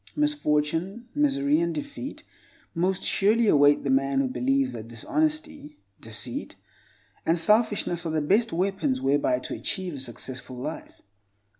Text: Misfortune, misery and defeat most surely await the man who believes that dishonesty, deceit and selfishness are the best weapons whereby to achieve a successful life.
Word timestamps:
Misfortune, 0.15 1.07
misery 1.13 1.59
and 1.59 1.75
defeat 1.75 2.23
most 2.73 3.03
surely 3.03 3.47
await 3.47 3.83
the 3.83 3.91
man 3.91 4.19
who 4.19 4.27
believes 4.27 4.73
that 4.73 4.87
dishonesty, 4.87 5.77
deceit 5.99 6.55
and 7.23 7.37
selfishness 7.37 8.03
are 8.03 8.09
the 8.11 8.19
best 8.19 8.51
weapons 8.51 8.99
whereby 8.99 9.37
to 9.37 9.53
achieve 9.53 9.93
a 9.93 9.99
successful 9.99 10.55
life. 10.55 11.03